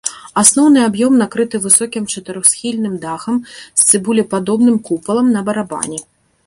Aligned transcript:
Асноўны 0.41 0.79
аб'ём 0.89 1.13
накрыты 1.23 1.55
высокім 1.65 2.03
чатырохсхільным 2.13 2.97
дахам 3.05 3.37
з 3.59 3.81
цыбулепадобным 3.89 4.77
купалам 4.91 5.27
на 5.37 5.41
барабане. 5.51 5.99